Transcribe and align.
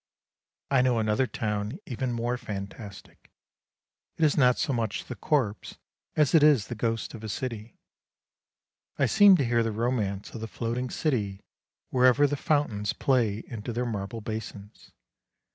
I 0.71 0.81
know 0.81 0.97
another 0.97 1.27
town 1.27 1.77
even 1.85 2.11
more 2.11 2.35
fantastic; 2.35 3.29
it 4.17 4.25
is 4.25 4.35
not 4.35 4.57
so 4.57 4.73
much 4.73 5.05
the 5.05 5.15
corpse 5.15 5.77
as 6.15 6.33
it 6.33 6.41
is 6.41 6.69
the 6.69 6.73
ghost 6.73 7.13
of 7.13 7.23
a 7.23 7.29
city. 7.29 7.77
I 8.97 9.05
seem 9.05 9.37
to 9.37 9.45
hear 9.45 9.61
the 9.61 9.71
romance 9.71 10.31
of 10.31 10.41
the 10.41 10.47
floating 10.47 10.89
city 10.89 11.41
wherever 11.91 12.25
the 12.25 12.35
fountains 12.35 12.93
play 12.93 13.43
into 13.45 13.71
their 13.71 13.85
marble 13.85 14.21
basins. 14.21 14.91